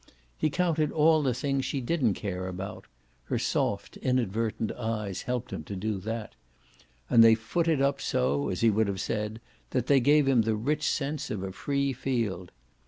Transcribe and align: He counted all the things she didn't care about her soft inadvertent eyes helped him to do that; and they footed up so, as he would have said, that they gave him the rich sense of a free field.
He 0.35 0.49
counted 0.49 0.91
all 0.91 1.21
the 1.21 1.35
things 1.35 1.63
she 1.63 1.79
didn't 1.79 2.15
care 2.15 2.47
about 2.47 2.87
her 3.25 3.37
soft 3.37 3.97
inadvertent 3.97 4.71
eyes 4.71 5.21
helped 5.21 5.53
him 5.53 5.63
to 5.65 5.75
do 5.75 5.99
that; 5.99 6.33
and 7.07 7.23
they 7.23 7.35
footed 7.35 7.83
up 7.83 8.01
so, 8.01 8.49
as 8.49 8.61
he 8.61 8.71
would 8.71 8.87
have 8.87 8.99
said, 8.99 9.39
that 9.69 9.85
they 9.85 9.99
gave 9.99 10.27
him 10.27 10.41
the 10.41 10.55
rich 10.55 10.89
sense 10.89 11.29
of 11.29 11.43
a 11.43 11.51
free 11.51 11.93
field. 11.93 12.51